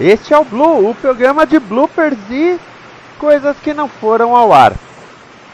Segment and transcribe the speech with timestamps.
[0.00, 2.58] Este é o Blue, o programa de bloopers e
[3.18, 4.72] coisas que não foram ao ar.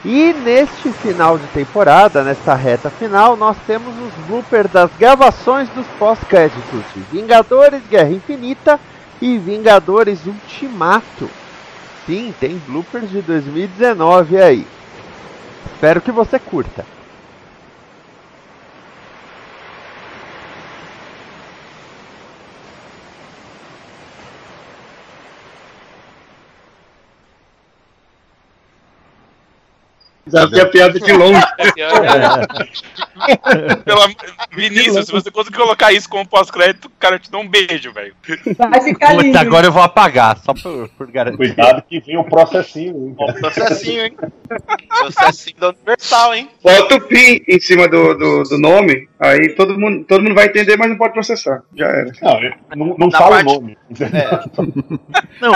[0.04, 5.84] E neste final de temporada, nesta reta final, nós temos os bloopers das gravações dos
[5.98, 8.78] pós-créditos de Vingadores Guerra Infinita
[9.20, 11.28] e Vingadores Ultimato.
[12.06, 14.64] Sim, tem bloopers de 2019 aí.
[15.74, 16.86] Espero que você curta.
[30.26, 31.40] Desafio a piada de longe.
[33.84, 34.08] Pela...
[34.50, 38.12] Vinícius, se você conseguir colocar isso como pós-crédito, o cara te dá um beijo, velho.
[38.58, 39.26] Vai ficar lindo.
[39.26, 41.36] Puta, agora eu vou apagar, só por, por garantir.
[41.36, 43.08] Cuidado que vem um processinho.
[43.08, 43.14] hein?
[43.40, 44.16] Processinho, hein?
[44.88, 46.50] Processinho da Universal, hein?
[46.62, 50.46] Bota o PIN em cima do, do, do nome, aí todo mundo, todo mundo vai
[50.46, 51.62] entender, mas não pode processar.
[51.74, 52.12] Já era.
[52.74, 53.78] Não, não, fala parte- o nome.
[55.40, 55.52] Não,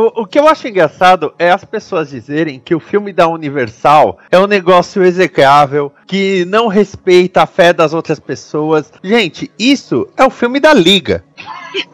[0.00, 4.18] o, o que eu acho engraçado é as pessoas dizerem que o filme da Universal
[4.30, 8.92] é um negócio execrável, que não respeita a fé das outras pessoas.
[9.02, 11.24] Gente, isso é o filme da Liga.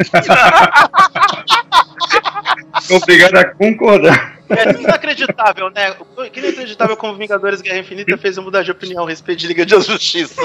[2.90, 4.35] Obrigado a concordar.
[4.48, 5.94] É inacreditável, né?
[6.32, 9.66] Que inacreditável como Vingadores Guerra Infinita fez eu mudar de opinião a respeito de Liga
[9.66, 10.40] da Justiça.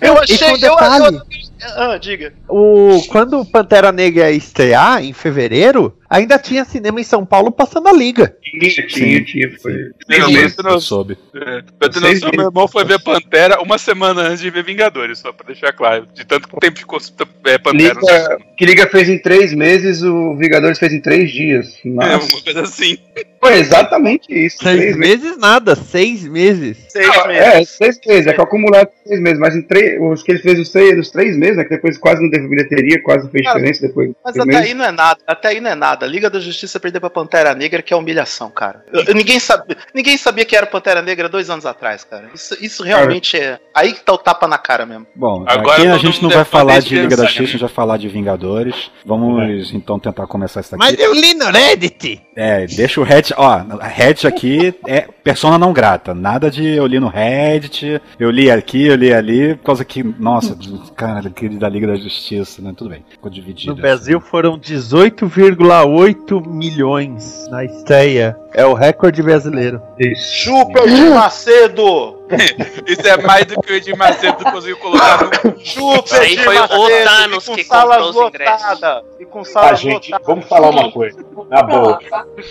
[0.00, 0.52] Eu achei.
[0.52, 1.16] eu, detalhe.
[1.16, 2.32] eu- ah, diga.
[2.48, 7.50] O, quando o Pantera Negra ia estrear, em fevereiro, ainda tinha cinema em São Paulo
[7.50, 8.34] passando a Liga.
[8.42, 9.58] Tinha, tinha, tinha.
[9.58, 9.90] Foi.
[10.08, 11.16] Não, mas você não- Eu soube.
[11.34, 15.18] É, ter Seis noção, meu irmão foi ver Pantera uma semana antes de ver Vingadores,
[15.18, 16.06] só pra deixar claro.
[16.14, 16.98] De tanto tempo ficou
[17.44, 21.78] é, Pantera Liga, que Liga fez em três meses, o Vingadores fez em três dias.
[21.84, 22.98] É, Mas uma coisa assim.
[23.42, 24.58] Foi exatamente isso.
[24.62, 25.22] Seis três meses.
[25.22, 26.76] meses nada, seis meses.
[26.88, 27.42] Seis Ah, meses.
[27.46, 30.58] É, seis meses, é que acumulado seis meses, mas em três, os que ele fez
[30.58, 33.44] os três, os três meses, né, que depois quase não teve bilheteria, quase não fez
[33.44, 34.10] Cara, diferença depois.
[34.24, 34.62] Mas até meses.
[34.62, 36.06] aí não é nada, até aí não é nada.
[36.06, 38.84] Liga da Justiça perder pra Pantera Negra, que é humilhação, cara.
[38.92, 42.28] Eu- eu- ninguém, sabe, ninguém sabia que era Pantera Negra dois anos atrás, cara.
[42.34, 43.58] Isso, isso realmente é.
[43.74, 45.06] Aí que tá o tapa na cara mesmo.
[45.14, 47.60] Bom, Agora aqui a gente não vai é falar de Liga da Justiça, a gente
[47.60, 48.90] vai falar de Vingadores.
[49.04, 51.00] Vamos então tentar começar isso aqui.
[51.02, 52.20] eu li no Reddit.
[52.36, 53.29] É, deixa o Reddit.
[53.36, 56.14] Ó, Reddit aqui é persona não grata.
[56.14, 60.02] Nada de eu li no Reddit, eu li aqui, eu li ali, por causa que,
[60.02, 60.56] nossa,
[60.96, 62.72] cara, aquele da Liga da Justiça, né?
[62.76, 63.74] Tudo bem, ficou dividido.
[63.74, 68.36] No Brasil foram 18,8 milhões na estreia.
[68.52, 69.80] É o recorde brasileiro.
[69.98, 70.44] Isso.
[70.44, 72.19] Chupa de Macedo!
[72.86, 75.58] Isso é mais do que o Edir Macedo conseguiu colocar no.
[75.60, 76.68] Chupa Isso aí foi o
[77.04, 78.80] Thanos com que salas comprou os ingressos.
[79.18, 80.26] E com Ah, salas gente, lotadas.
[80.26, 81.18] vamos falar uma coisa.
[81.50, 81.98] Na boa.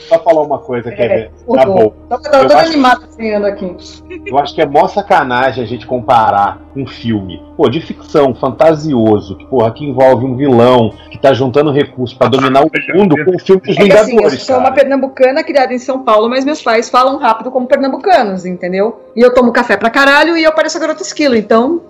[0.08, 1.32] Só falar uma coisa, ver?
[1.48, 1.94] O Na boa.
[2.10, 3.76] Tô, tô acho- animada sonhando aqui.
[4.26, 9.36] Eu acho que é mó sacanagem a gente comparar um filme, pô, de ficção, fantasioso,
[9.38, 13.36] que, porra, que envolve um vilão que tá juntando recursos pra dominar o mundo com
[13.36, 14.76] o filme dos É que assim, eu Vingadores, sou uma cara.
[14.76, 19.02] pernambucana criada em São Paulo, mas meus pais falam rápido como pernambucanos, entendeu?
[19.16, 21.82] E eu tomo café pra caralho e eu pareço a garota esquilo, então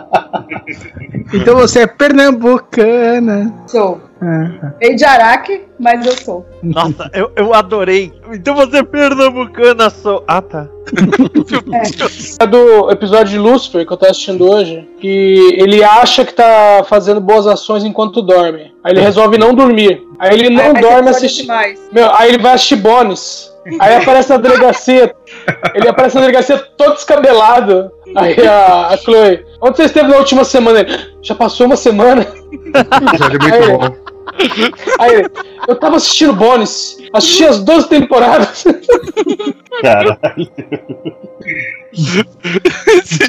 [1.32, 3.54] Então você é pernambucana.
[3.66, 4.00] sou.
[4.22, 6.46] Ah, Veio de Araque, mas eu sou.
[6.62, 8.12] Nossa, eu, eu adorei.
[8.32, 10.24] Então você é pernambucana, sou.
[10.26, 10.66] Ah, tá.
[12.40, 16.84] É do episódio de Lucifer que eu tô assistindo hoje, que ele acha que tá
[16.88, 18.74] fazendo boas ações enquanto dorme.
[18.82, 20.02] Aí ele resolve não dormir.
[20.18, 21.50] Aí ele não Ai, mas dorme assistindo.
[21.52, 23.49] aí ele vai assistir Bones.
[23.78, 25.14] Aí aparece na delegacia.
[25.74, 27.90] Ele aparece na delegacia todo descabelado.
[28.16, 30.80] Aí a, a Chloe, onde você esteve na última semana?
[30.80, 32.26] Ele, já passou uma semana.
[32.50, 34.10] Muito Aí, bom.
[34.98, 35.26] Aí,
[35.68, 38.64] eu tava assistindo Bones, assisti as 12 temporadas.
[39.82, 40.18] Cara,
[41.92, 43.28] Esse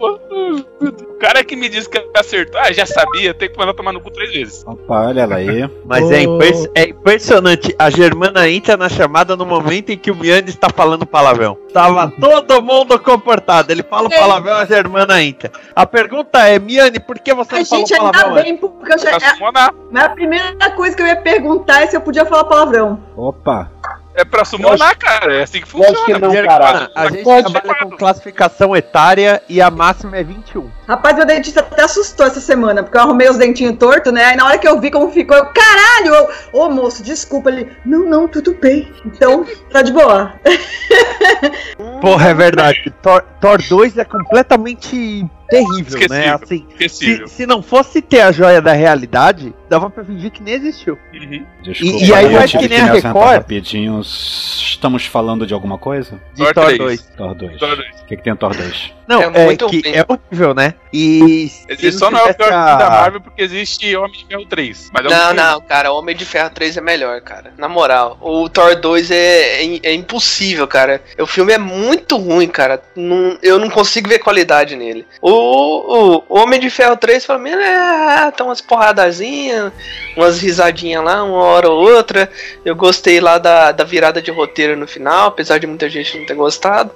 [0.00, 4.00] O cara que me disse que acertou, ah, já sabia, tem que mandar tomar no
[4.00, 4.64] cu três vezes.
[4.66, 5.68] Opa, olha ela aí.
[5.84, 7.74] Mas é, impers- é impressionante.
[7.78, 11.56] A Germana entra na chamada no momento em que o Miane está falando palavrão.
[11.72, 13.72] Tava todo mundo comportado.
[13.72, 15.50] Ele fala o palavrão, a Germana entra.
[15.74, 18.32] A pergunta é, Miane, por que você Ai, não falou gente, ainda palavrão?
[18.36, 18.44] antes?
[18.44, 19.10] bem, porque eu já.
[19.18, 19.74] Pra summonar.
[19.90, 23.00] Mas a primeira coisa que eu ia perguntar é se eu podia falar palavrão.
[23.16, 23.70] Opa.
[24.18, 25.32] É pra summonar, cara.
[25.32, 26.28] É assim que eu acho funciona.
[26.28, 26.90] que não, cara.
[26.92, 27.52] a gente Pode.
[27.52, 30.68] trabalha com classificação etária e a máxima é 21.
[30.88, 34.24] Rapaz, meu dentista até assustou essa semana, porque eu arrumei os dentinhos tortos, né?
[34.24, 36.14] Aí na hora que eu vi como ficou, eu, caralho!
[36.14, 37.48] eu, Ô moço, desculpa.
[37.48, 38.92] Ele, não, não, tudo bem.
[39.06, 40.34] Então, tá de boa.
[42.00, 42.92] Porra, é verdade.
[43.00, 46.26] Thor, Thor 2 é completamente terrível, né?
[46.26, 46.34] Esquecível.
[46.42, 47.28] Assim, Esquecível.
[47.28, 50.98] se, se não fosse ter a joia da realidade, dava pra fingir que nem existiu.
[51.14, 51.44] Uhum.
[51.62, 53.14] Desculpa, e aí eu faz tive que nem a Record.
[53.34, 54.00] rapidinho.
[54.00, 56.20] Estamos falando de alguma coisa?
[56.34, 56.78] De Thor Thor 3.
[56.78, 57.00] 2.
[57.16, 57.58] Thor 2.
[57.58, 57.88] Thor 2.
[58.02, 58.92] O que, que tem em Thor 2?
[59.08, 60.74] Não, É é, muito que é horrível, né?
[60.92, 61.50] E.
[61.68, 64.90] Ele só não é o pior a- da Marvel porque existe Homem de Ferro 3.
[64.92, 67.52] Mas é Não, não, cara, Homem de Ferro 3 é melhor, cara.
[67.58, 71.02] Na moral, o Thor 2 é, é, é impossível, cara.
[71.18, 72.82] O filme é muito ruim, cara.
[72.94, 75.06] Não- eu não consigo ver qualidade nele.
[75.22, 79.72] O, o, Homem de Ferro 3, pelo menos, é, tá umas porradazinhas,
[80.16, 82.30] umas risadinhas lá, uma hora ou outra.
[82.64, 86.26] Eu gostei lá da, da virada de roteiro no final, apesar de muita gente não
[86.26, 86.92] ter gostado.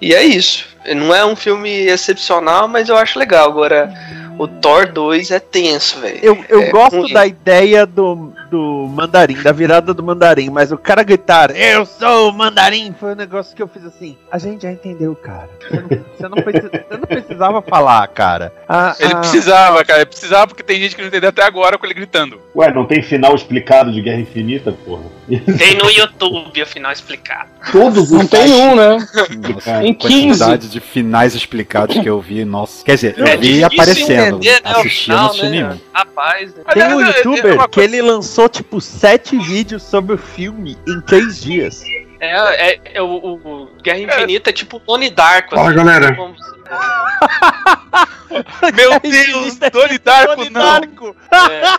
[0.00, 0.66] E é isso.
[0.94, 3.48] Não é um filme excepcional, mas eu acho legal.
[3.48, 3.92] Agora,
[4.38, 6.18] o Thor 2 é tenso, velho.
[6.22, 7.12] Eu, eu É gosto ruim.
[7.12, 12.30] da ideia do, do mandarim, da virada do mandarim, mas o cara gritar, eu sou
[12.30, 14.16] o mandarim, foi um negócio que eu fiz assim.
[14.30, 15.48] A gente já entendeu, cara.
[15.60, 18.52] Você não, você não precisa- você não precisava falar, cara.
[18.68, 20.00] Ah, Ele ah, precisava, cara.
[20.00, 22.40] Ele precisava porque tem gente que não entendeu até agora com ele gritando.
[22.54, 25.02] Ué, não tem final explicado de Guerra Infinita, porra?
[25.58, 27.50] Tem no YouTube, afinal explicado.
[27.70, 28.96] Todos Não os tem um, né?
[29.52, 29.96] Nossa, Em a 15.
[29.96, 32.84] quantidade de finais explicados que eu vi, nossa.
[32.84, 34.27] Quer dizer, eu É vi aparecendo.
[34.28, 35.78] Entender, né, o final, né?
[35.92, 36.62] Rapaz, né?
[36.72, 41.00] Tem um é- é youtuber que ele lançou tipo sete vídeos sobre o filme em
[41.02, 41.82] três dias.
[42.20, 45.54] É, é, é o, o- o Guerra Infinita é tipo Tony Darko.
[45.54, 46.14] Fala, assim, galera.
[46.16, 46.34] como-
[48.74, 50.60] Meu Deus, Tony Darko Tony não.
[50.60, 51.16] Darko.
[51.32, 51.78] é,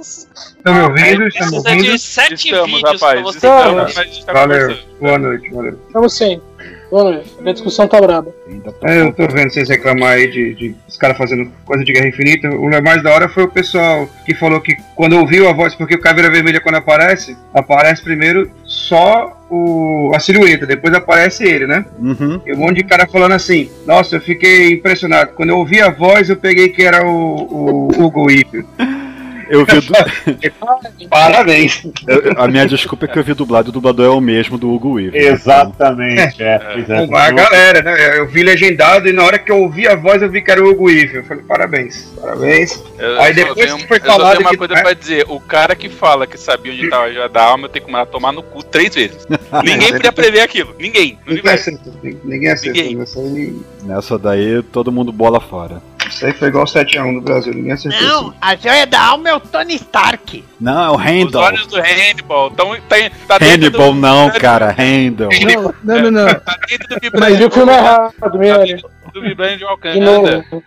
[0.00, 1.26] Estão me ouvindo?
[1.28, 1.84] Estão me precisa ouvindo?
[1.92, 3.22] de sete Estamos, vídeos pra rapaz.
[3.22, 4.78] você Estamos, tá Valeu.
[5.00, 5.88] Boa noite, valeu.
[5.92, 6.40] Vamos sim.
[6.90, 7.30] Noite.
[7.44, 8.32] A discussão tá braba.
[8.62, 11.92] Tô- É, eu tô vendo vocês reclamar aí de, de os caras fazendo coisa de
[11.92, 12.48] Guerra Infinita.
[12.50, 15.94] O mais da hora foi o pessoal que falou que quando ouviu a voz, porque
[15.94, 21.84] o Caveira Vermelha quando aparece, aparece primeiro só o, a silhueta, depois aparece ele, né?
[21.98, 22.40] Uhum.
[22.46, 25.32] E um monte de cara falando assim, nossa, eu fiquei impressionado.
[25.34, 28.64] Quando eu ouvi a voz, eu peguei que era o, o Hugo Weaving.
[29.48, 29.80] Eu vi.
[29.80, 29.92] Du...
[31.08, 31.82] Parabéns.
[32.06, 33.68] eu- a minha desculpa é que eu vi dublado.
[33.68, 35.16] O dublador é o mesmo do Hugo Weaving.
[35.16, 36.58] Exatamente, é.
[36.58, 38.18] Pois é, a galera, né?
[38.18, 40.62] Eu vi legendado e na hora que eu ouvi a voz, eu vi que era
[40.62, 41.14] o Hugo Weaving.
[41.16, 42.82] Eu falei, parabéns, parabéns.
[42.98, 45.24] Eu, Aí eu depois tenho- que foi eu falado tenho uma que- coisa pra dizer.
[45.28, 47.92] O cara que fala que sabia onde tava a joia da alma, eu tenho que
[47.92, 49.26] mandar tomar no cu três vezes.
[49.64, 50.74] Ninguém podia prever aquilo.
[50.78, 51.18] Ninguém.
[51.26, 51.92] Ninguém acertou.
[52.24, 52.82] Ninguém acertou.
[53.22, 53.60] Ninguém.
[53.84, 55.82] Nessa daí, todo mundo bola fora.
[56.08, 57.52] Isso aí foi igual 7x1 no Brasil.
[57.54, 58.00] Ninguém acertou.
[58.00, 58.34] isso.
[58.40, 60.44] a joia da alma é o Tony Stark.
[60.60, 61.40] Não, é o Os Handel.
[61.40, 62.76] olhos do Hannibal estão.
[62.88, 64.74] Tá, tá Hannibal do, não, cara.
[64.78, 65.28] Handel.
[65.84, 66.34] Não, não, não, não.
[66.34, 68.66] Tá dentro do Mas viu o filme errado, Tá Miane.
[68.74, 70.00] dentro do vibrante de De Wakanda.
[70.00, 70.62] novo.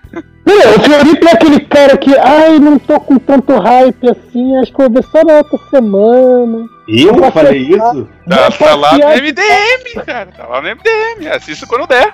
[0.45, 4.74] Não, o Fiorito é aquele cara que, ai, não tô com tanto hype assim, acho
[4.74, 6.65] que eu vou ver só na outra semana.
[6.88, 8.07] Eu falei isso?
[8.27, 10.29] Tá, Vou tá lá no MDM, cara.
[10.31, 11.27] Tá lá no MDM.
[11.36, 12.13] Assista quando der.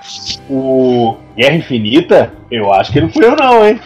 [0.50, 3.80] O Guerra Infinita, eu acho que não fui eu não, hein?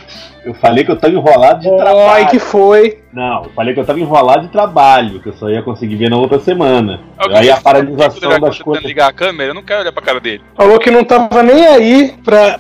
[0.49, 2.29] Eu falei que eu tava enrolado de Ai, trabalho.
[2.29, 2.99] que foi.
[3.13, 6.09] Não, eu falei que eu tava enrolado de trabalho, que eu só ia conseguir ver
[6.09, 7.01] na outra semana.
[7.19, 8.83] Aí a paralisação das coisas.
[8.83, 10.43] ligar a câmera, eu não quero olhar pra cara dele.
[10.57, 12.59] Falou que não tava nem aí pra,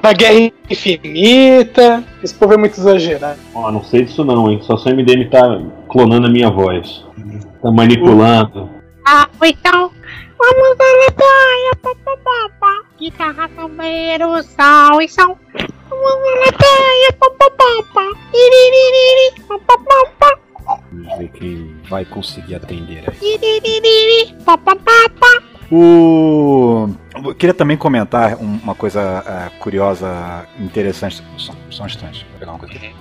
[0.00, 2.02] pra Guerra Infinita.
[2.22, 3.38] Esse povo é muito exagerado.
[3.54, 4.60] Ó, não sei disso não, hein?
[4.62, 7.04] Só se o MDM tá clonando a minha voz.
[7.60, 8.70] Tá manipulando.
[9.06, 9.90] Ah, então
[10.38, 12.85] vamos à praia, papapá.
[12.98, 15.36] Guitarra, tamboreiro, sal e som.
[15.88, 18.10] Vamos à praia, papapá.
[18.32, 20.38] Iririri, papapá.
[20.90, 23.16] Vamos ver quem vai conseguir atender aí.
[23.34, 24.92] Iririri, papapá.
[25.70, 26.88] O...
[27.24, 31.22] Eu queria também comentar um- uma coisa ah, curiosa, interessante.
[31.36, 32.94] Só, só um instante, vou pegar uma coisa aqui.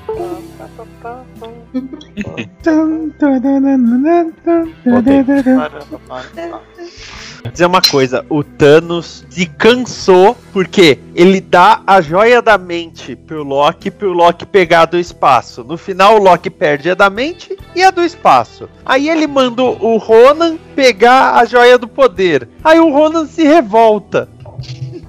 [4.85, 5.23] Voltei.
[7.51, 13.43] dizer uma coisa, o Thanos se cansou porque ele dá a joia da mente pro
[13.43, 15.63] Loki, pro Loki pegar do espaço.
[15.63, 18.69] No final o Loki perde a da mente e a do espaço.
[18.85, 22.47] Aí ele manda o Ronan pegar a joia do poder.
[22.63, 24.29] Aí o Ronan se revolta.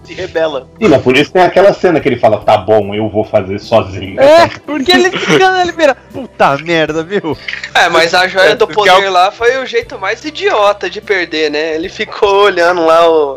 [0.06, 0.68] Se rebela.
[0.78, 4.20] Mas por isso tem aquela cena que ele fala, tá bom, eu vou fazer sozinho.
[4.20, 7.36] É, porque ele fica, ele vira, puta merda, viu?
[7.74, 11.50] É, mas a joia do porque poder lá foi o jeito mais idiota de perder,
[11.50, 11.74] né?
[11.74, 13.34] Ele ficou olhando lá o,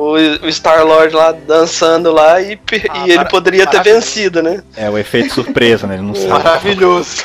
[0.00, 4.62] o, o Star-Lord lá dançando lá e, Ah, e ele poderia ter vencido, né?
[4.76, 5.94] É o efeito surpresa, né?
[5.94, 6.28] Ele não sabe.
[6.28, 7.24] Maravilhoso.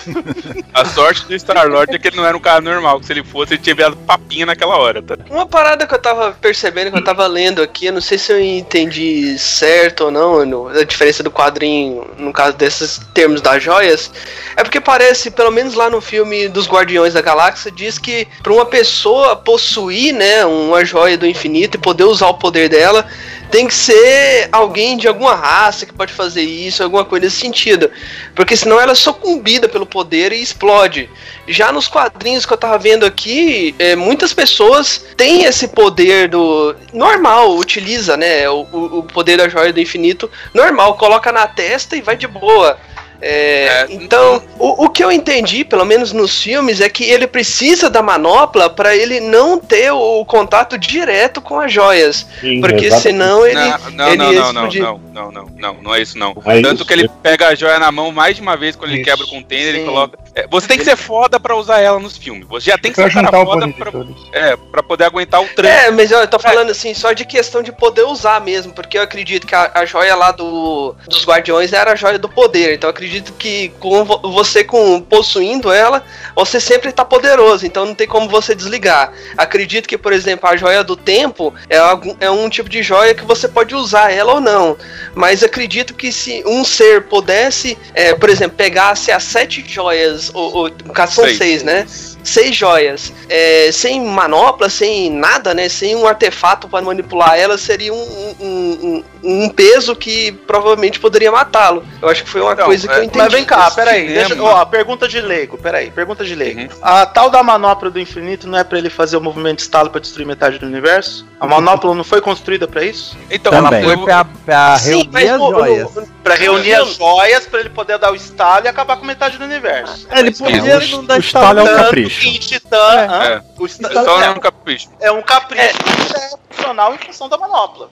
[0.74, 3.24] A sorte do Star-Lord é que ele não era um cara normal, que se ele
[3.24, 5.16] fosse, ele tinha virado papinha naquela hora, tá?
[5.30, 8.32] Uma parada que eu tava percebendo, que eu tava lendo aqui, eu não sei se
[8.32, 13.62] eu entendi certo ou não, no- a diferença do quadrinho, no caso desses termos das
[13.62, 14.12] joias,
[14.58, 18.52] é porque parece, pelo menos lá no filme dos Guardiões da Galáxia, diz que pra
[18.54, 23.06] uma pessoa possuir, né, uma joia do infinito e poder usar o poder dela,
[23.52, 27.92] tem que ser alguém de alguma raça que pode fazer isso, alguma coisa nesse sentido.
[28.36, 31.10] Porque senão ela é sucumbida pelo poder e explode.
[31.48, 36.76] Já nos quadrinhos que eu tava vendo aqui, é, muitas pessoas têm esse poder do.
[36.92, 38.50] normal, utiliza, né?
[38.50, 38.68] O-
[39.00, 42.78] o poder da joia do infinito normal, coloca na testa e vai de boa.
[43.26, 47.26] É, É, então, o, o que eu entendi, pelo menos nos filmes, é que ele
[47.26, 52.28] precisa da manopla para ele não ter o, contato direto com as joias.
[52.42, 53.02] Sim, Porque exatamente.
[53.02, 53.56] senão ele.
[53.56, 54.84] não, não, ele não, não, não, explodir.
[54.84, 56.32] não, não, não, não, não é isso não.
[56.46, 56.86] É Tanto isso.
[56.86, 59.10] que ele pega a joia na mão mais de uma vez quando ele Isso.
[59.10, 59.86] quebra o container, ele Sim.
[59.86, 60.18] coloca.
[60.36, 62.46] É, você tem que ser foda pra usar ela nos filmes.
[62.48, 63.92] Você já tem que ser cara o foda pra,
[64.34, 65.74] é, pra poder aguentar o tranco.
[65.74, 69.02] É, mas eu tô falando assim, só de questão de poder usar mesmo, porque eu
[69.02, 72.88] acredito que a, a joia lá do, dos Guardiões era a joia do poder, então
[72.88, 76.04] eu acredito que com vo- você com possuindo ela,
[76.36, 79.12] você sempre tá poderoso, então não tem como você desligar.
[79.38, 83.14] Acredito que, por exemplo, a joia do tempo é, algum- é um tipo de joia
[83.14, 84.76] que você pode usar ela ou não,
[85.14, 90.56] mas acredito que se um ser pudesse, é, por exemplo, pegasse as sete joias, ou,
[90.56, 91.38] ou no caso são Seis.
[91.38, 91.86] seis, né?
[92.24, 95.68] Seis joias, é, sem manopla, sem nada, né?
[95.70, 101.32] Sem um artefato para manipular ela, seria um, um, um- um peso que provavelmente poderia
[101.32, 101.84] matá-lo.
[102.02, 103.18] Eu acho que foi uma Então, coisa que é, eu entendi.
[103.18, 104.08] Mas vem cá, peraí.
[104.08, 106.62] Deixa, ó, pergunta de leigo, peraí, pergunta de leigo.
[106.62, 106.68] Uhum.
[106.82, 109.90] A tal da manopla do infinito não é pra ele fazer o movimento de estalo
[109.90, 111.26] pra destruir metade do universo?
[111.40, 113.18] A manopla não foi construída pra isso?
[113.32, 113.82] Então, Também.
[113.84, 115.96] eu- Foi pra, pra Sim, reunir mas as no- joias.
[115.96, 119.38] no- Pra reunir as joias pra ele poder dar o estalo e acabar com metade
[119.38, 120.08] do universo.
[120.12, 121.78] Ele Mas podia o- não dar o estalo é um estalo.
[121.78, 122.13] Tanto capricho.
[122.22, 123.08] Em Titã, É.
[123.08, 123.24] hã?
[123.24, 123.44] É.
[123.58, 124.90] O esta- só é, é um capricho.
[125.00, 127.90] é um capricho que é funcional em função da manopla.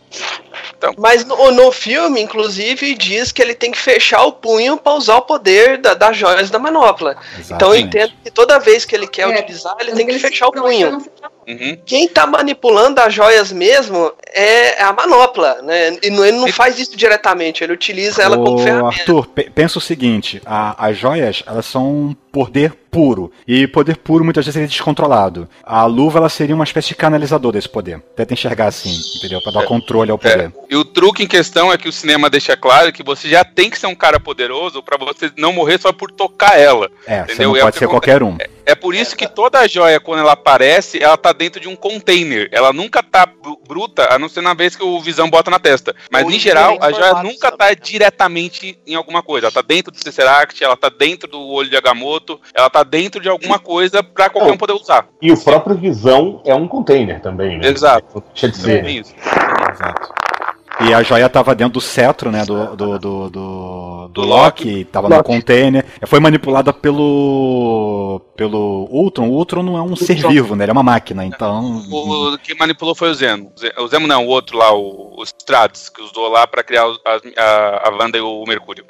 [0.97, 5.17] Mas no, no filme, inclusive, diz que ele tem que fechar o punho para usar
[5.17, 7.15] o poder da- das joias da manopla.
[7.45, 7.83] Então eu Exatamente.
[7.87, 10.63] entendo que toda vez que ele quer É, utilizar, ele tem que fechar o Não,
[10.63, 11.03] punho.
[11.47, 11.77] Uhum.
[11.85, 15.97] Quem tá manipulando as joias mesmo é a manopla, né?
[16.01, 18.87] E não- ele não faz isso diretamente, ele utiliza ela como Ô, ferramenta.
[18.99, 23.31] Arthur, pe- pensa o seguinte: a- as joias elas são um poder puro.
[23.47, 25.47] E poder puro muitas vezes é descontrolado.
[25.63, 28.01] A luva ela seria uma espécie de canalizador desse poder.
[28.15, 29.41] Tenta enxergar assim, entendeu?
[29.41, 30.51] Pra dar controle ao poder.
[30.69, 33.69] E o truque em questão é que o cinema deixa claro que você já tem
[33.69, 36.89] que ser um cara poderoso pra você não morrer só por tocar ela.
[37.07, 37.49] É, você Entendeu?
[37.49, 38.35] não É pode que ser qualquer um.
[38.39, 42.49] É por isso que toda joia, quando ela aparece, ela tá dentro de um container.
[42.51, 45.59] Ela nunca tá bru- bruta, a não ser na vez que o Visão bota na
[45.59, 45.95] testa.
[46.11, 47.75] Mas, Ou em geral, a joia nunca também, tá né?
[47.75, 49.47] diretamente em alguma coisa.
[49.47, 53.21] Ela tá dentro do Tesseract, ela tá dentro do olho de Agamotto, ela tá dentro
[53.21, 55.07] de alguma coisa pra qualquer um poder usar.
[55.21, 57.67] E o próprio Visão é um container também, né?
[57.67, 58.23] Exato.
[58.33, 58.87] Deixa de É ser.
[58.89, 59.13] isso.
[59.73, 60.13] Exato.
[60.87, 62.43] E a joia tava dentro do cetro, né?
[62.45, 65.85] Do, do, do, do, do Loki, tava no container.
[66.05, 68.21] Foi manipulada pelo.
[68.35, 69.29] pelo Ultron.
[69.29, 70.63] O Ultron não é um ser vivo, né?
[70.63, 71.81] Ele é uma máquina, então.
[71.89, 73.51] O que manipulou foi o Zeno.
[73.55, 76.63] O Ze- O Zemo não, o outro lá, o, o Stratus, que usou lá pra
[76.63, 78.83] criar as- a, a Wanda e o Mercúrio.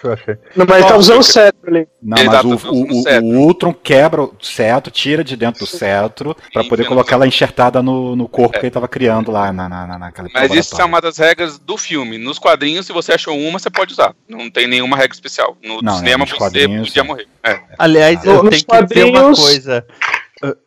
[0.55, 1.87] Não, mas ele tá usando o cetro ali.
[2.01, 5.67] Não, mas o, tá o, o, o Ultron quebra o cetro, tira de dentro do
[5.67, 9.67] cetro, pra poder colocar ela enxertada no, no corpo que ele tava criando lá na,
[9.67, 12.17] na, na, naquela Mas isso é uma das regras do filme.
[12.17, 14.13] Nos quadrinhos, se você achou uma, você pode usar.
[14.27, 15.57] Não tem nenhuma regra especial.
[15.63, 17.27] No Não, é, cinema, nos você quadrinhos, podia morrer.
[17.43, 17.59] É.
[17.77, 19.85] Aliás, eu tenho que dizer uma coisa.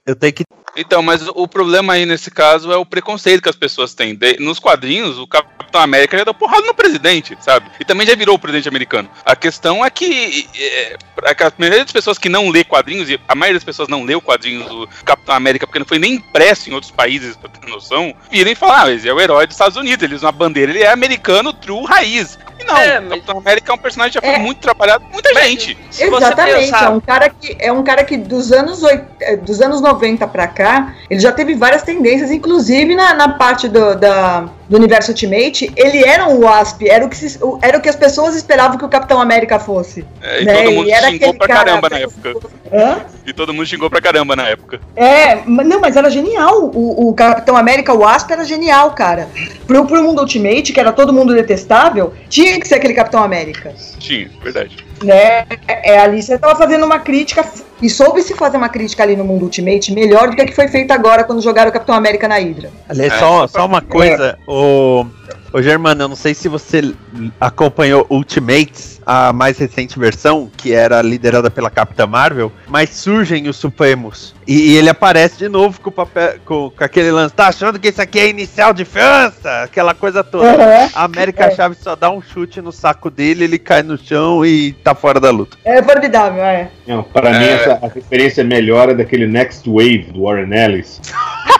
[0.06, 0.44] Eu- tenho que.
[0.76, 4.14] Então, mas o problema aí nesse caso é o preconceito que as pessoas têm.
[4.14, 5.26] De- nos quadrinhos, o
[5.74, 7.66] Capitão América já deu porrada no presidente, sabe?
[7.80, 9.08] E também já virou o presidente americano.
[9.24, 13.10] A questão é que, é, é que a maioria das pessoas que não lê quadrinhos,
[13.10, 15.98] e a maioria das pessoas não lê o quadrinho do Capitão América porque não foi
[15.98, 19.46] nem impresso em outros países, pra ter noção, viram e falam, ah, é o herói
[19.46, 22.38] dos Estados Unidos, ele usa uma bandeira, ele é americano, true, raiz.
[22.58, 24.42] E não, É, o mas- Capitão América é um personagem que já foi É.
[24.44, 25.76] muito trabalhado por muita Mas- gente.
[25.90, 29.02] Se você Exatamente, pensar- é um cara que é um cara que dos anos, oit-
[29.20, 33.66] eh, dos anos 90 pra cá, ele já teve várias tendências, inclusive na, na parte
[33.66, 37.80] do, da, do universo Ultimate, ele era um Wasp, era o, que se- era o
[37.80, 40.04] que as pessoas esperavam que o Capitão América fosse.
[40.22, 40.54] É, e né?
[40.62, 42.34] todo mundo E era xingou aquele pra cara- caramba na época.
[42.72, 42.96] Hã?
[43.26, 44.80] E todo mundo xingou pra caramba na época.
[44.96, 46.64] É, não, mas era genial.
[46.74, 49.28] O, o Capitão América, o Wasp, era genial, cara.
[49.66, 53.72] Pro, pro mundo Ultimate, que era todo mundo detestável, tinha que ser aquele Capitão América.
[53.98, 54.76] Tinha, verdade.
[55.02, 55.44] Né?
[55.66, 57.44] É, ali você estava fazendo uma crítica
[57.82, 60.68] e soube-se fazer uma crítica ali no mundo Ultimate melhor do que a que foi
[60.68, 62.70] feita agora quando jogaram o Capitão América na Hydra.
[62.88, 65.06] Aliás, É, só, só só uma coisa, o,
[65.54, 66.92] o Germano, eu não sei se você
[67.40, 73.56] acompanhou Ultimates, a mais recente versão, que era liderada pela Capitã Marvel, mas surgem os
[73.56, 74.34] Supremos.
[74.46, 77.78] E, e ele aparece de novo com o papel, com, com aquele lance, tá achando
[77.78, 79.62] que isso aqui é inicial de França?
[79.62, 80.44] Aquela coisa toda.
[80.46, 80.88] Uhum.
[80.94, 84.72] A América Chaves só dá um chute no saco dele, ele cai no chão e
[84.72, 85.56] tá fora da luta.
[85.64, 86.70] É formidável, é.
[86.86, 87.52] Não, para mim, É.
[87.54, 91.00] essa, a referência melhor é daquele Next Wave do Warren Ellis.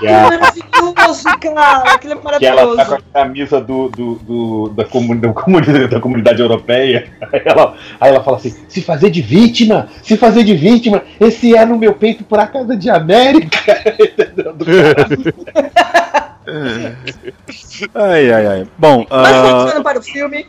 [0.00, 1.94] Que, a- maravilhoso, cara.
[1.94, 2.94] Aquilo é que ela tá com maravilhoso.
[2.94, 7.10] a camisa do, do, do- da, comuni- da, comunidade, da comunidade europeia.
[7.32, 11.54] Aí ela, aí ela fala assim: se fazer de vítima, se fazer de vítima, esse
[11.56, 13.58] é no meu peito por a casa de América.
[17.94, 18.66] Ai, ai, ai.
[18.76, 20.46] Bom, Mas continuando para o filme.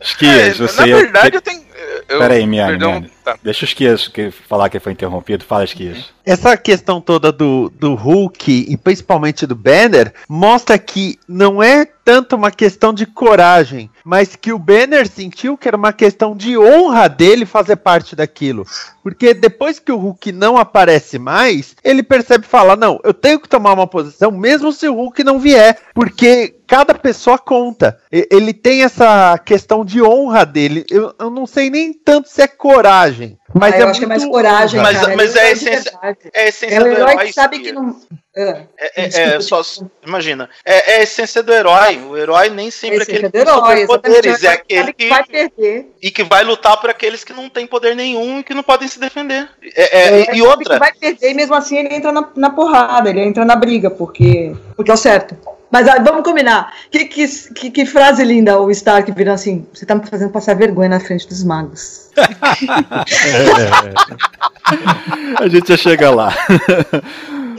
[0.00, 1.62] Esquias, É, você na verdade, eu tenho.
[2.08, 3.10] Eu, Peraí, Miane, perdão, Miane.
[3.24, 3.36] tá.
[3.42, 5.44] Deixa o Esquias que- falar que foi interrompido.
[5.44, 6.10] Fala, Esquias.
[6.26, 12.34] Essa questão toda do, do Hulk e principalmente do Banner mostra que não é tanto
[12.34, 17.08] uma questão de coragem, mas que o Banner sentiu que era uma questão de honra
[17.08, 18.64] dele fazer parte daquilo.
[19.02, 23.40] Porque depois que o Hulk não aparece mais, ele percebe e fala: Não, eu tenho
[23.40, 27.98] que tomar uma posição, mesmo se o Hulk não vier, porque cada pessoa conta.
[28.10, 30.84] Ele tem essa questão de honra dele.
[30.90, 33.38] Eu, eu não sei nem tanto se é coragem.
[33.54, 35.16] Mas Ah, é eu acho que é mais muito coragem, Mas- cara.
[35.16, 35.98] mas é a de essência-.
[36.34, 37.26] É a essência É o do herói herói.
[37.26, 37.96] que sabe que não.
[38.36, 39.62] Ah, É, é- é só,
[40.06, 40.50] imagina.
[40.64, 41.96] É, é a essência do herói.
[42.10, 44.46] O herói nem sempre é aquele é que tem exatamente.
[44.46, 45.86] É aquele que vai perder.
[46.02, 48.88] e que vai lutar por aqueles que não têm poder nenhum e que não podem
[48.88, 49.48] se defender.
[49.74, 50.74] É, é, É, e outra.
[50.74, 53.90] que vai perder e mesmo assim ele entra na, na porrada, ele entra na briga,
[53.90, 55.36] porque, porque é o certo.
[55.70, 56.72] Mas ah, vamos combinar.
[56.90, 60.54] Que, que, que, que frase linda o Stark virando assim: você tá me fazendo passar
[60.54, 62.06] vergonha na frente dos magos.
[65.38, 66.32] A gente já chega lá.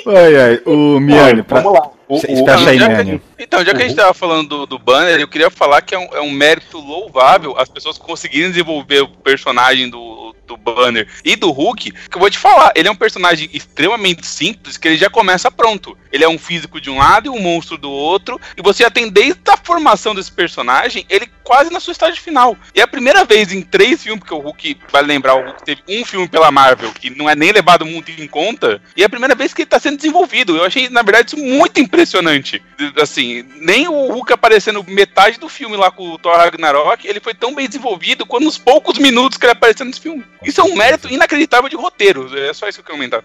[0.09, 0.61] Ai, ai.
[0.65, 1.59] O Miane, pra...
[1.59, 1.89] Vamos lá.
[2.07, 3.21] O- o- Fecha aí, que- Miane.
[3.37, 5.99] Então, já que a gente tava falando do, do banner, eu queria falar que é
[5.99, 11.35] um, é um mérito louvável as pessoas conseguirem desenvolver o personagem do, do banner e
[11.35, 11.91] do Hulk.
[11.91, 15.51] Que eu vou te falar, ele é um personagem extremamente simples que ele já começa
[15.51, 15.97] pronto.
[16.11, 18.39] Ele é um físico de um lado e um monstro do outro.
[18.55, 22.57] E você já tem desde a formação desse personagem, ele quase na sua estágio final.
[22.75, 25.63] E é a primeira vez em três filmes, porque o Hulk, vai lembrar, o Hulk
[25.63, 28.81] teve um filme pela Marvel que não é nem levado muito em conta.
[28.97, 30.57] E é a primeira vez que ele tá sendo desenvolvido.
[30.57, 32.61] Eu achei, na verdade, isso muito impressionante.
[33.01, 37.33] Assim, nem o Hulk aparecendo metade do filme lá com o Thor Ragnarok, ele foi
[37.33, 40.23] tão bem desenvolvido quanto nos poucos minutos que ele apareceu nesse filme.
[40.43, 42.29] Isso é um mérito inacreditável de roteiro.
[42.37, 43.23] É só isso que eu quero comentar.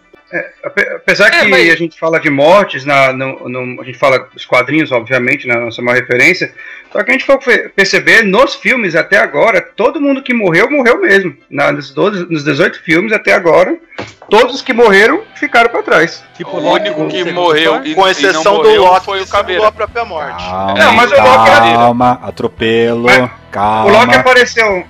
[0.65, 3.99] Ape- Apesar É, que mas- a gente fala de mortes, na, no, no- a gente
[3.99, 6.55] fala dos quadrinhos, obviamente, na nossa maior referência.
[6.93, 7.39] Só que a gente for
[7.75, 11.35] perceber, nos filmes até agora, todo mundo que morreu, morreu mesmo.
[11.51, 13.77] Na, nos, 12, nos 18 filmes até agora,
[14.29, 16.23] todos os que morreram ficaram pra trás.
[16.37, 19.27] Tipo, O único que morreu, e, Com e exceção não do morreu Loki, foi o
[19.27, 20.45] simulou a própria morte.
[20.45, 23.87] Calma, Não, mas o Loki era- calma, atropelo, Mas calma.
[23.87, 24.85] O Loki apareceu.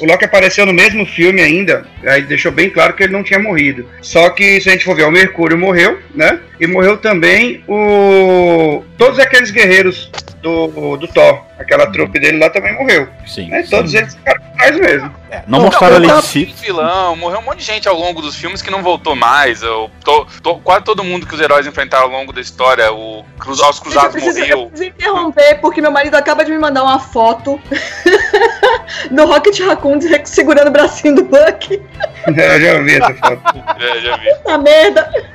[0.00, 3.38] O Loki apareceu no mesmo filme ainda, aí deixou bem claro que ele não tinha
[3.38, 3.86] morrido.
[4.02, 6.40] Só que se a gente for ver, o Mercúrio morreu, né?
[6.58, 8.82] E morreu também o.
[9.04, 10.10] Todos aqueles guerreiros
[10.40, 11.40] do, do Thor.
[11.58, 13.08] Aquela trupe dele lá também morreu.
[13.26, 13.62] Sim, Né?
[13.62, 13.70] sim.
[13.70, 15.14] Todos eles ficaram pra trás mesmo.
[15.30, 16.44] É, não mostraram ali Morreu de si.
[16.60, 19.62] vilão, morreu um monte de gente ao longo dos filmes que não voltou mais.
[19.62, 23.24] Eu, tô- tô- quase todo mundo que os heróis enfrentaram ao longo da história, o
[23.38, 24.66] Cruz, aos eu Cruzados preciso, eu morreu.
[24.68, 27.60] preciso interromper, porque meu marido acaba de me mandar uma foto
[29.10, 31.80] do Rocket Raccoon segurando o bracinho do Buck.
[32.26, 33.42] Eu já vi essa foto.
[33.82, 34.34] É, já vi.
[34.36, 35.31] Puta merda.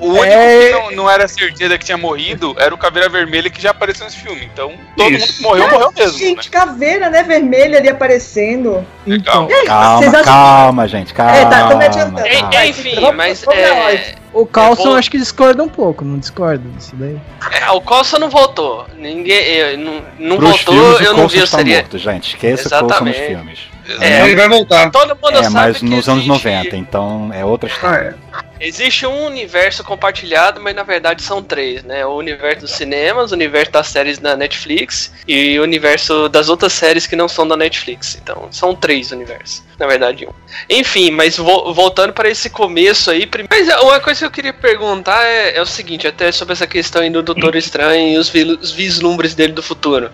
[0.00, 0.66] O único É.
[0.66, 4.06] que não, não era certeza que tinha morrido era o Caveira Vermelha que já apareceu
[4.06, 4.48] nesse filme.
[4.52, 5.26] Então, todo Isso.
[5.26, 6.12] mundo que morreu, morreu mesmo.
[6.18, 6.18] Né?
[6.24, 7.22] Gente, caveira, né?
[7.22, 8.86] Vermelha ali aparecendo.
[9.06, 9.46] Legal.
[9.50, 11.36] E aí, Calma, acham- calma, gente, calma.
[11.36, 12.26] É, tá, tô me adiantando.
[12.66, 14.14] Enfim, Vamos- mas é.
[14.32, 17.16] O Carlson vou- acho que discorda um pouco, não discorda disso daí?
[17.52, 18.86] é, o Costa não voltou.
[18.96, 19.36] Ninguém.
[19.44, 21.82] eu- não não Pros voltou, filmes, eu não vi o está seriado.
[21.82, 22.28] morto, gente.
[22.30, 23.58] Esqueça o Coulson nos filmes.
[24.00, 24.90] É, Ele vai voltar.
[24.90, 28.16] todo mundo É, sabe mas que nos anos existe- 90, então é outra história.
[28.60, 28.66] É.
[28.66, 32.04] Existe um universo compartilhado, mas na verdade são três, né?
[32.06, 36.72] O universo dos cinemas, o universo das séries da Netflix e o universo das outras
[36.72, 38.16] séries que não são da Netflix.
[38.20, 39.62] Então, são três universos.
[39.78, 40.32] Na verdade, um.
[40.70, 43.28] Enfim, mas vo- voltando para esse começo aí.
[43.50, 47.02] Mas uma coisa que eu queria perguntar é, é o seguinte, até sobre essa questão
[47.02, 50.10] aí do Doutor Estranho e os, os vislumbres dele do futuro.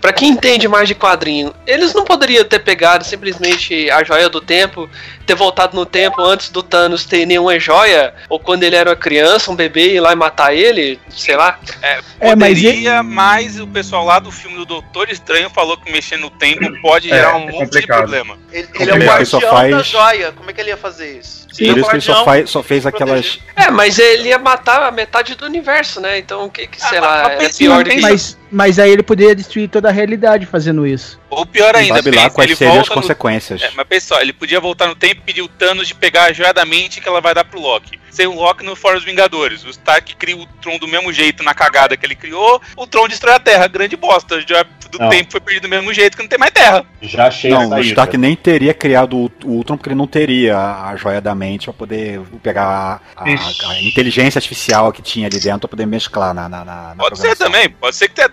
[0.00, 4.40] Pra quem entende mais de quadrinho, eles não poderiam ter pegado simplesmente a joia do
[4.40, 4.88] tempo,
[5.26, 8.96] ter voltado no tempo antes do Thanos ter nenhuma joia, ou quando ele era uma
[8.96, 11.58] criança, um bebê, ir lá e matar ele, sei lá.
[12.20, 16.16] É, mas Poderia, mas o pessoal lá do filme do Doutor Estranho falou que mexer
[16.16, 18.38] no tempo pode É, gerar um é monte de problema.
[18.52, 20.32] Ele, ele é o Ele guardião só faz- da joia.
[20.32, 21.46] Como é que ele ia fazer isso?
[21.48, 23.40] Por isso que ele só, faz, só fez aquelas.
[23.56, 26.18] É, mas ele ia matar a metade do universo, né?
[26.18, 28.90] Então, o que, que sei Ah, lá, mas pensa- pior do que Mas, mas aí
[28.90, 31.18] ele poderia destruir toda a realidade fazendo isso.
[31.30, 33.62] Ou pior ainda, pensa, quais ele seriam as volta no consequências.
[33.62, 36.32] É, mas pessoal, ele podia voltar no tempo e pedir o Thanos de pegar a
[36.32, 37.98] joia da mente que ela vai dar pro Loki.
[38.10, 39.64] Sem o Loki no Fora dos Vingadores.
[39.64, 42.60] O Stark cria o Tron do mesmo jeito na cagada que ele criou.
[42.76, 43.68] O Tron destrói a Terra.
[43.68, 44.36] Grande bosta.
[44.36, 45.10] A joia do Não.
[45.10, 46.84] tempo foi perdido do mesmo jeito que não tem mais Terra.
[47.02, 47.80] Já achei a Não, o.
[47.80, 51.64] Stark nem teria criado o o Ultron porque ele não teria a joia da mente
[51.66, 53.68] pra poder pegar a, Isso.
[53.68, 57.18] a inteligência artificial que tinha ali dentro pra poder mesclar na, na, na- na Pode
[57.18, 57.68] ser também.
[57.68, 58.28] Pode ser que tenha-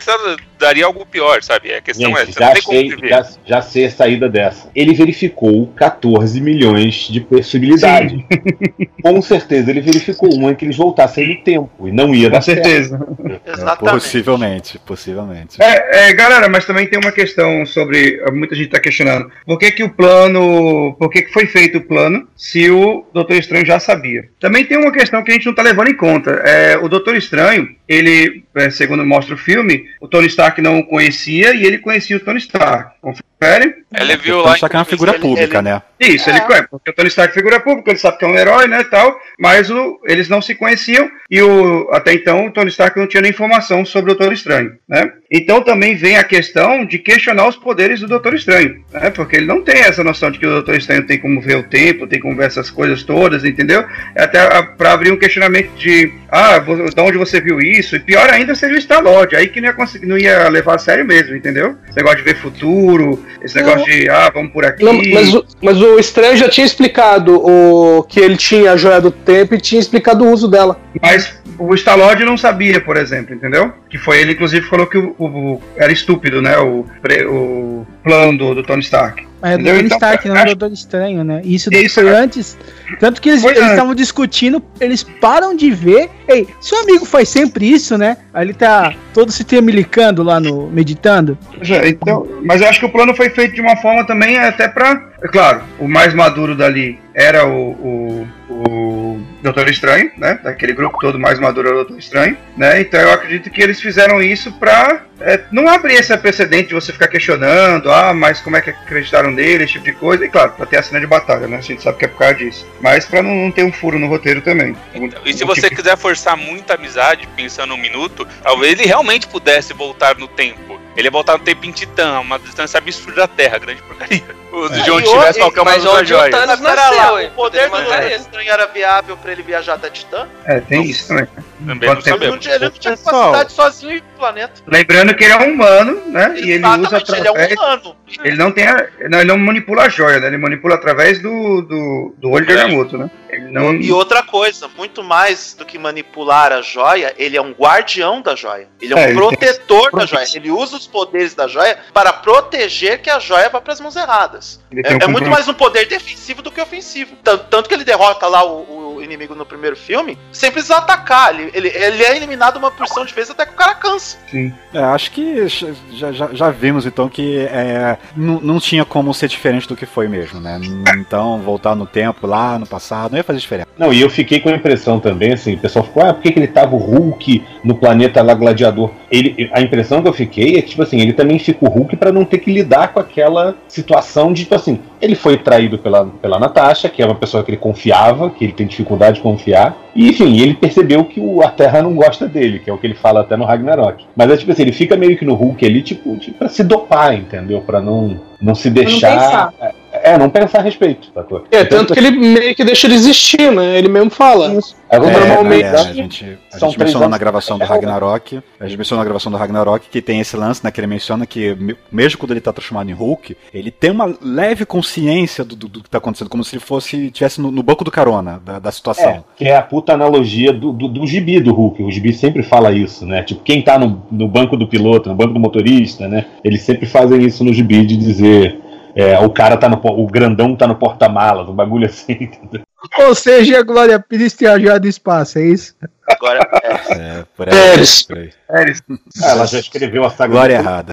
[0.59, 1.73] daria algo pior, sabe?
[1.73, 3.09] A questão é, Gente, você já não tem como sei, prever.
[3.09, 4.69] já, já sei a saída dessa.
[4.75, 8.21] Ele verificou 14 milhões de possibilidades.
[9.01, 11.87] Com certeza ele verificou uma em que eles voltassem no tempo.
[11.87, 12.63] E não ia Com dar certo.
[12.63, 13.07] certeza.
[13.45, 13.93] Exatamente.
[13.93, 15.61] Possivelmente, possivelmente.
[15.61, 18.21] É, é, galera, mas também tem uma questão sobre.
[18.31, 19.29] Muita gente tá questionando.
[19.45, 20.95] Por que, que o plano.
[20.97, 24.29] Por que, que foi feito o plano se o Doutor Estranho já sabia?
[24.39, 26.31] Também tem uma questão que a gente não tá levando em conta.
[26.31, 30.85] É, o Doutor Estranho, ele, é, segundo mostra o filme, o Tony Stark não o
[30.87, 32.95] conhecia e ele conhecia o Tony Stark.
[33.01, 33.75] Confere?
[33.97, 34.43] Ele viu O lá.
[34.45, 35.81] Tony Stark é uma figura ele- pública, ele- né?
[35.99, 38.35] Isso, ele conhece, porque o Tony Stark é figura pública, ele sabe que é um
[38.37, 42.51] herói, né, e tal, mas o, eles não se conheciam e o, até então o
[42.51, 45.11] Tony Stark não tinha nem informação sobre o Doutor Estranho, né?
[45.31, 49.09] Então também vem a questão de questionar os poderes do Doutor Estranho, né?
[49.09, 51.63] Porque ele não tem essa noção de que o Doutor Estranho tem como ver o
[51.63, 53.83] tempo, tem como ver essas coisas todas, entendeu?
[54.15, 57.95] É Até para abrir um questionamento de, ah, de onde você viu isso?
[57.95, 60.79] E pior ainda seria o Star-Lord, aí que não ia, conseguir, não ia levar a
[60.79, 61.75] sério mesmo, entendeu?
[61.87, 64.83] Esse negócio de ver futuro, esse negócio de, ah, vamos por aqui.
[64.83, 69.01] Não, mas, o- mas o Estranho já tinha explicado o que ele tinha a joia
[69.01, 70.79] do tempo e tinha explicado o uso dela.
[71.01, 73.71] Mas o Star-Lord não sabia, por exemplo, entendeu?
[73.89, 76.57] Que foi ele, inclusive, falou que o, o- era estúpido, né?
[76.57, 76.85] O,
[77.29, 79.25] o plano do, do Tony Stark.
[79.41, 79.63] É do?
[79.63, 81.41] Tony Então, Stark, não é acho- do Doutor Estranho, né?
[81.43, 82.15] Isso daí Isso, foi é.
[82.15, 82.57] antes.
[82.99, 83.51] Tanto que eles é.
[83.51, 86.09] estavam discutindo, eles param de ver.
[86.27, 88.17] Ei, seu amigo faz sempre isso, né?
[88.33, 90.67] Aí ele tá todo se tremilicando lá no.
[90.67, 91.37] meditando.
[91.61, 94.67] É, então, mas eu acho que o plano foi feito de uma forma também até
[94.67, 95.09] pra.
[95.21, 100.39] É claro, o mais maduro dali era o, o, o Doutor Estranho, né?
[100.43, 102.81] Daquele grupo todo mais maduro era o Doutor Estranho, né?
[102.81, 106.91] Então eu acredito que eles fizeram isso pra é, não abrir esse precedente de você
[106.91, 110.25] ficar questionando, ah, mas como é que acreditaram nele, esse tipo de coisa.
[110.25, 111.57] E claro, pra ter a cena de batalha, né?
[111.57, 112.67] A gente sabe que é por causa disso.
[112.81, 114.75] Mas pra não, não ter um furo no roteiro também.
[114.93, 119.27] Então, e se você tipo- quiser forçar muita amizade, pensando um minuto, talvez ele realmente
[119.27, 120.79] pudesse voltar no tempo.
[120.95, 124.23] Ele ia voltar no tempo em Titã, uma distância absurda da Terra, grande porcaria.
[124.55, 126.31] O É, de onde tivesse qualquer uma mas das joias.
[126.31, 127.75] Thanos Mas nasceu, lá, o poder do.
[128.15, 130.29] Estranho era viável pra ele viajar até Titã?
[130.45, 131.27] É, tem isso também.
[131.65, 133.31] Também Quanto não tempo- Ele não tinha, ele não tinha Pessoal.
[133.31, 134.61] capacidade sozinho em planeta.
[134.67, 136.33] Lembrando que ele é um humano, né?
[136.37, 137.51] E ele usa Exatamente, ele é através.
[137.51, 137.95] um humano.
[138.23, 140.27] Ele não tem a, não, ele não manipula a joia, né?
[140.27, 142.61] Ele manipula através do, do, do olho de É.
[142.61, 143.09] Agamotto, né?
[143.29, 143.73] Ele não.
[143.75, 148.35] E outra coisa, muito mais do que manipular a joia, ele é um guardião da
[148.35, 148.67] joia.
[148.81, 150.25] Ele é um É, protetor tem- da joia.
[150.35, 153.95] Ele usa os poderes da joia para proteger que a joia vá para as mãos
[153.95, 154.59] erradas.
[154.71, 155.31] É, um é muito compromisso.
[155.31, 157.15] mais um poder defensivo do que ofensivo.
[157.23, 161.33] Tan- Tanto que ele derrota lá o, o inimigo no primeiro filme sem precisar atacar.
[161.33, 164.17] Ele, ele, ele é eliminado uma porção de vezes até que o cara cansa.
[164.29, 164.53] Sim.
[164.73, 169.27] É, acho que já, já, já vimos então que é, não, não tinha como ser
[169.27, 170.59] diferente do que foi mesmo, né?
[170.97, 173.67] Então, voltar no tempo lá, no passado, não ia fazer diferença.
[173.77, 176.31] Não, e eu fiquei com a impressão também, assim, o pessoal ficou, ah, por que,
[176.31, 178.91] que ele tava o Hulk no planeta lá gladiador?
[179.11, 181.95] Ele, a impressão que eu fiquei é que, tipo assim, ele também fica o Hulk
[181.95, 186.05] pra não ter que lidar com aquela situação de, tipo assim, ele foi traído pela,
[186.05, 189.77] pela Natasha, que é uma pessoa que ele confiava, que ele tem dificuldade de confiar,
[189.95, 192.87] e enfim, ele percebeu que o, a Terra não gosta dele, que é o que
[192.87, 194.05] ele fala até no Ragnarok.
[194.15, 196.63] Mas é tipo assim, ele fica meio que no Hulk ali, tipo, tipo pra se
[196.63, 197.61] dopar, entendeu?
[197.61, 199.51] Pra não, não se deixar.
[199.51, 199.75] pensar.
[200.05, 201.43] É, É, não pensar a respeito, sacou?
[201.51, 203.77] É, tanto que ele meio que deixa de existir, né?
[203.77, 204.47] Ele mesmo fala.
[204.89, 207.65] É, É, normalmente- é, a gente, a gente mencionou na gravação do né?
[207.65, 208.39] Ragnarok.
[208.59, 210.69] A gente mencionou na gravação do Ragnarok que tem esse lance, né?
[210.71, 214.15] Que ele menciona que, me- mesmo quando ele tá transformado em Hulk, ele tem uma
[214.21, 217.63] leve consciência do, do, do que tá acontecendo, como se ele fosse tivesse no, no
[217.63, 219.09] banco do carona da, da situação.
[219.09, 221.81] É, que é a puta analogia do, do, do gibi do Hulk.
[221.83, 223.23] O gibi sempre fala isso, né?
[223.23, 226.25] Tipo, quem tá no, no banco do piloto, no banco do motorista, né?
[226.43, 228.59] Eles sempre fazem isso no gibi de dizer.
[228.95, 229.79] É, o cara tá no.
[229.83, 232.61] O grandão tá no porta-malas, um bagulho assim, entendeu?
[232.99, 235.73] Ou seja, a Glória Pires tem viajado no espaço, é isso?
[236.07, 237.55] Agora, é, É, por aí.
[237.55, 238.01] Pérez.
[238.03, 238.31] por aí.
[238.49, 240.91] Ah, ela já escreveu a saga Glória do- errada.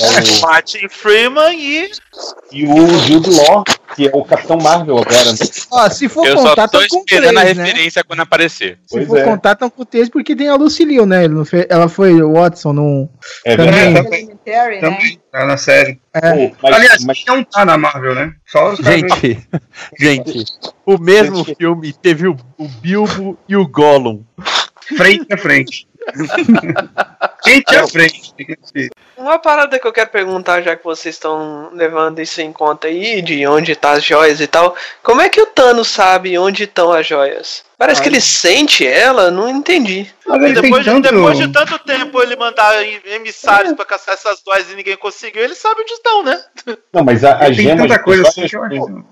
[0.00, 1.90] é, Martin Freeman e.
[2.52, 5.32] E o Jude Law, que é o Capitão Marvel agora.
[5.32, 5.38] né?
[5.70, 7.64] Ó, se for Eu só contar, tô tão com esperando a três, né?
[7.64, 8.78] referência quando aparecer.
[8.86, 9.24] Se Pois for é.
[9.24, 11.24] contar, tão com três, porque tem a Lucille, né?
[11.24, 13.08] Ele não fez- ela foi o Watson num.
[13.44, 13.72] É Também.
[13.94, 14.06] verdade.
[14.16, 14.80] Elementary, né?
[14.80, 16.00] Também tá na série.
[16.14, 16.48] É.
[16.48, 18.32] Pô, mas- Aliás, mas- não tá na Marvel, né?
[18.46, 19.48] Só os Gente,
[19.98, 20.44] gente,
[20.84, 24.22] o mesmo filme teve o, o Bilbo e o Gollum.
[24.96, 25.86] frente a frente.
[27.46, 28.90] frente a frente.
[29.16, 33.22] Uma parada que eu quero perguntar, já que vocês estão levando isso em conta aí,
[33.22, 36.92] de onde tá as joias e tal, como é que o Thanos sabe onde estão
[36.92, 37.64] as joias?
[37.78, 40.06] Parece que ele sente ela, não entendi.
[40.26, 41.02] Mas ele depois, tanto...
[41.12, 45.42] depois de tanto tempo ele mandar em- emissários pra caçar essas duas e ninguém conseguiu,
[45.42, 46.40] ele sabe onde estão, né?
[46.92, 47.82] Não, mas a- as Tem gemas.
[47.86, 48.46] tanta coisa as assim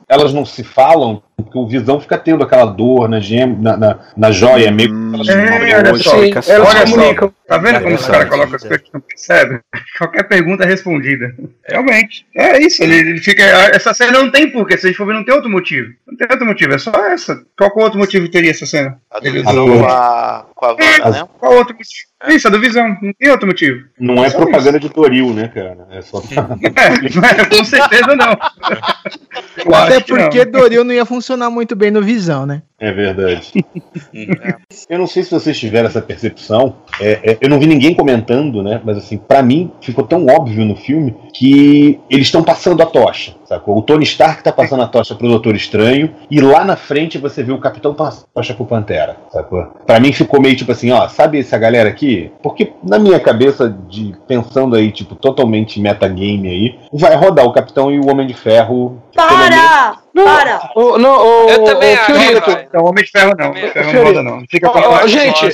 [0.09, 3.99] elas não se falam, porque o Visão fica tendo aquela dor na, gema, na, na,
[4.17, 7.35] na joia, meio que elas É, olha só, Sim, olha elas só, comunicam.
[7.47, 9.61] tá vendo como os caras colocam as coisas que não percebem?
[9.99, 11.35] Qualquer pergunta é respondida.
[11.69, 12.27] Realmente.
[12.37, 13.43] É isso, ele, ele fica.
[13.43, 15.89] Essa cena não tem porquê, se a gente for ver, não tem outro motivo.
[16.07, 17.41] Não tem outro motivo, é só essa.
[17.57, 18.99] Qual outro motivo teria essa cena?
[19.11, 21.29] A divisão usou- com a, com a Wanda, né?
[21.39, 22.05] Qual outro motivo?
[22.29, 23.85] Isso, a do Visão, não tem outro motivo.
[24.01, 25.87] Não é propaganda de Toril, né, cara?
[25.91, 26.23] É só.
[26.75, 28.33] É, com certeza não.
[29.75, 30.23] Até acho que não.
[30.23, 32.63] porque Doril não ia funcionar muito bem no Visão, né?
[32.85, 33.51] É verdade.
[34.91, 36.77] eu não sei se vocês tiveram essa percepção.
[37.01, 38.79] é, é, eu não vi ninguém comentando, né?
[38.85, 43.37] Mas assim, pra mim ficou tão óbvio no filme que eles estão passando a tocha,
[43.47, 43.79] sacou?
[43.79, 47.43] O Tony Stark tá passando a tocha pro Doutor Estranho e lá na frente você
[47.43, 49.65] vê o Capitão passando a tocha pro Pantera, sacou?
[49.87, 52.31] Pra mim ficou meio tipo assim, ó, sabe essa galera aqui?
[52.43, 57.91] Porque na minha cabeça de pensando aí tipo totalmente metagame aí, vai rodar o Capitão
[57.91, 59.03] e o Homem de Ferro.
[59.91, 60.71] pelo menos- Para!
[60.77, 62.67] O, não, o, Eu também o acho, Fiorito.
[62.73, 63.51] Não, Homem de Ferro não.
[63.51, 64.41] Homem de Ferro não roda, não.
[64.51, 65.51] Fica com a gente,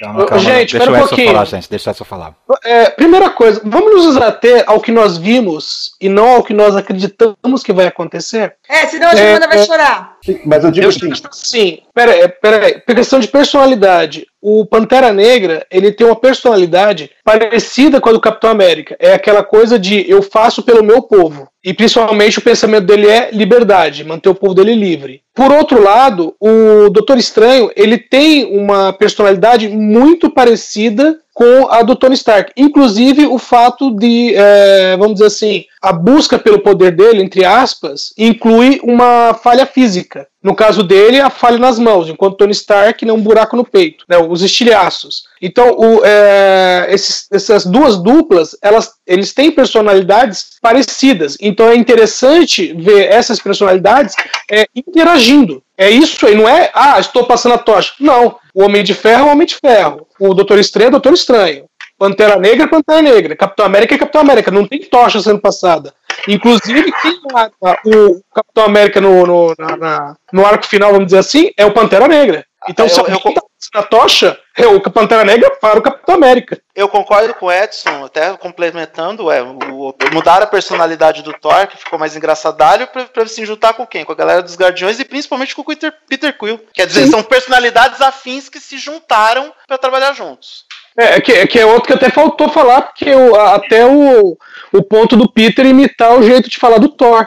[0.00, 1.28] Calma, calma, gente, deixa pera o um pouquinho.
[1.32, 1.70] falar, gente.
[1.70, 2.34] Deixa Edson falar.
[2.64, 6.74] É, primeira coisa, vamos nos ater ao que nós vimos e não ao que nós
[6.74, 8.56] acreditamos que vai acontecer.
[8.68, 9.64] É, senão a É, Giovana vai é.
[9.64, 10.11] chorar.
[10.44, 12.80] Mas eu digo Eu assim, Sim, pera aí, pera aí.
[12.80, 18.20] Por questão de personalidade, o Pantera Negra, ele tem uma personalidade parecida com a do
[18.20, 18.96] Capitão América.
[18.98, 21.48] É aquela coisa de eu faço pelo meu povo.
[21.64, 25.22] E principalmente o pensamento dele é liberdade, manter o povo dele livre.
[25.34, 31.96] Por outro lado, o Doutor Estranho, ele tem uma personalidade muito parecida com a do
[31.96, 32.52] Tony Stark.
[32.56, 38.12] Inclusive o fato de, é, vamos dizer assim, a busca pelo poder dele, entre aspas,
[38.16, 40.28] inclui uma falha física.
[40.40, 44.04] No caso dele, a falha nas mãos, enquanto Tony Stark né, um buraco no peito,
[44.08, 45.22] né, os estilhaços.
[45.40, 51.36] Então, o, é, esses- essas duas duplas, elas, eles têm personalidades parecidas.
[51.40, 54.14] Então, é interessante ver essas personalidades
[54.50, 55.62] é, interagindo.
[55.78, 57.92] É isso aí, não é, ah, estou passando a tocha.
[57.98, 58.36] Não.
[58.54, 60.06] O Homem de Ferro é o Homem de Ferro.
[60.20, 61.64] O Doutor Estranho é o Doutor Estranho.
[61.98, 63.36] Pantera Negra é Pantera Negra.
[63.36, 64.50] Capitão América Capitão América.
[64.50, 65.94] Não tem tocha sendo passada.
[66.28, 71.18] Inclusive, quem mata o Capitão América no, no, na- na- no arco final, vamos dizer
[71.18, 72.44] assim, é o Pantera Negra.
[72.68, 75.82] Então, Eu- se eu alguém tá passando a tocha, é o Pantera Negra para o
[75.82, 76.60] Capitão América.
[76.74, 81.76] Eu concordo com o Edson, até complementando, é, o, mudaram a personalidade do Thor, que
[81.76, 84.04] ficou mais engraçadalho, pra, pra se juntar com quem?
[84.04, 86.60] Com a galera dos Guardiões e principalmente com o Peter, Peter Quill.
[86.72, 90.64] Quer dizer, são personalidades afins que se juntaram pra trabalhar juntos.
[90.96, 94.36] É, que, é que é outro que até faltou falar, porque o- até o,
[94.72, 97.26] o ponto do Peter imitar o jeito de falar do Thor.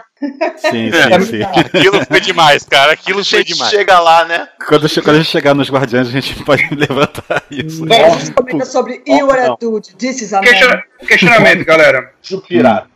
[0.57, 1.19] Sim, É.
[1.19, 1.41] sim, sim.
[1.59, 2.91] Aquilo foi demais, cara.
[2.93, 3.71] Aquilo foi demais.
[3.71, 4.47] chega lá, né?
[4.67, 7.91] Quando, quando a gente chegar nos Guardiões, a gente pode levantar isso.
[7.91, 10.31] É, a gente comenta sobre You Are a Dude, This is.
[10.39, 12.11] Questiona- questionamento, galera.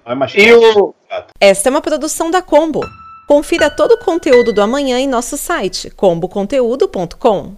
[0.06, 0.94] É mais E o.
[1.40, 2.82] Esta é uma produção da Combo.
[3.28, 7.56] Confira todo o conteúdo do amanhã em nosso site comboconteúdo.com.